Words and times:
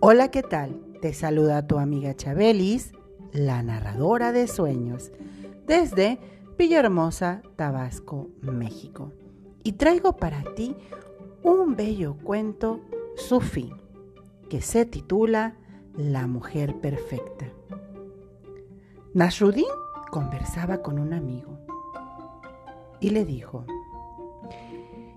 Hola, 0.00 0.30
¿qué 0.30 0.42
tal? 0.42 0.78
Te 1.00 1.14
saluda 1.14 1.66
tu 1.66 1.78
amiga 1.78 2.14
Chabelis, 2.14 2.92
la 3.32 3.62
narradora 3.62 4.30
de 4.30 4.46
sueños, 4.46 5.10
desde 5.66 6.18
Villahermosa, 6.58 7.40
Tabasco, 7.56 8.28
México. 8.42 9.12
Y 9.62 9.72
traigo 9.72 10.16
para 10.16 10.44
ti 10.54 10.76
un 11.42 11.76
bello 11.76 12.18
cuento 12.22 12.82
sufí 13.16 13.72
que 14.50 14.60
se 14.60 14.84
titula 14.84 15.56
La 15.96 16.26
mujer 16.26 16.78
perfecta. 16.78 17.46
Nasruddin 19.14 19.64
conversaba 20.10 20.82
con 20.82 20.98
un 20.98 21.14
amigo 21.14 21.58
y 23.00 23.10
le 23.10 23.24
dijo, 23.24 23.64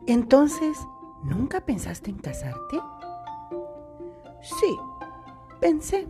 entonces, 0.08 0.80
¿nunca 1.24 1.66
pensaste 1.66 2.12
en 2.12 2.18
casarte? 2.18 2.80
Sí, 4.42 4.78
pensé, 5.60 6.08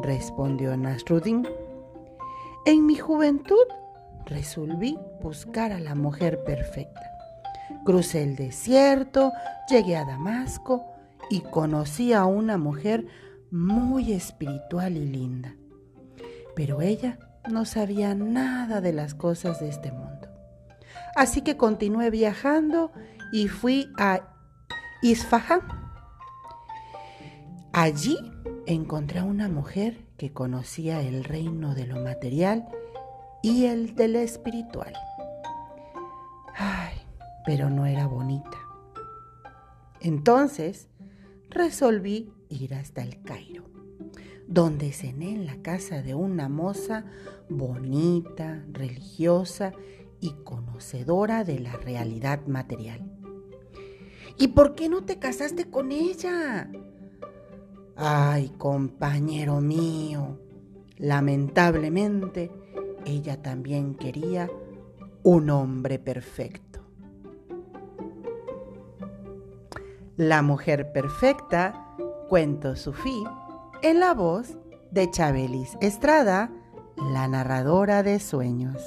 respondió 0.00 0.76
Nasruddin. 0.76 1.48
En 2.66 2.86
mi 2.86 2.96
juventud 2.96 3.64
resolví 4.26 4.98
buscar 5.22 5.72
a 5.72 5.80
la 5.80 5.94
mujer 5.94 6.44
perfecta. 6.44 7.10
Crucé 7.84 8.22
el 8.22 8.36
desierto, 8.36 9.32
llegué 9.68 9.96
a 9.96 10.04
Damasco 10.04 10.84
y 11.30 11.40
conocí 11.40 12.12
a 12.12 12.26
una 12.26 12.58
mujer 12.58 13.06
muy 13.50 14.12
espiritual 14.12 14.96
y 14.96 15.06
linda. 15.06 15.56
Pero 16.54 16.82
ella 16.82 17.18
no 17.50 17.64
sabía 17.64 18.14
nada 18.14 18.80
de 18.80 18.92
las 18.92 19.14
cosas 19.14 19.58
de 19.60 19.70
este 19.70 19.90
mundo. 19.90 20.28
Así 21.16 21.40
que 21.40 21.56
continué 21.56 22.10
viajando 22.10 22.92
y 23.32 23.48
fui 23.48 23.88
a 23.98 24.20
Isfahan 25.02 25.81
Allí 27.74 28.18
encontré 28.66 29.20
a 29.20 29.24
una 29.24 29.48
mujer 29.48 30.04
que 30.18 30.30
conocía 30.30 31.00
el 31.00 31.24
reino 31.24 31.74
de 31.74 31.86
lo 31.86 32.00
material 32.00 32.68
y 33.42 33.64
el 33.64 33.94
de 33.94 34.08
lo 34.08 34.18
espiritual. 34.18 34.92
Ay, 36.54 36.94
pero 37.46 37.70
no 37.70 37.86
era 37.86 38.06
bonita. 38.06 38.58
Entonces 40.00 40.88
resolví 41.48 42.30
ir 42.50 42.74
hasta 42.74 43.02
el 43.02 43.22
Cairo, 43.22 43.64
donde 44.46 44.92
cené 44.92 45.30
en 45.30 45.46
la 45.46 45.56
casa 45.62 46.02
de 46.02 46.14
una 46.14 46.50
moza 46.50 47.06
bonita, 47.48 48.62
religiosa 48.70 49.72
y 50.20 50.32
conocedora 50.44 51.42
de 51.42 51.58
la 51.58 51.72
realidad 51.72 52.46
material. 52.46 53.00
¿Y 54.36 54.48
por 54.48 54.74
qué 54.74 54.90
no 54.90 55.04
te 55.04 55.18
casaste 55.18 55.70
con 55.70 55.90
ella? 55.90 56.70
Ay, 57.96 58.48
compañero 58.58 59.60
mío, 59.60 60.38
lamentablemente 60.96 62.50
ella 63.04 63.42
también 63.42 63.94
quería 63.94 64.50
un 65.22 65.50
hombre 65.50 65.98
perfecto. 65.98 66.80
La 70.16 70.42
mujer 70.42 70.92
perfecta, 70.92 71.96
cuento 72.28 72.76
sufí, 72.76 73.24
en 73.82 74.00
la 74.00 74.14
voz 74.14 74.58
de 74.90 75.10
Chabelis 75.10 75.76
Estrada, 75.80 76.50
la 76.96 77.28
narradora 77.28 78.02
de 78.02 78.20
sueños. 78.20 78.82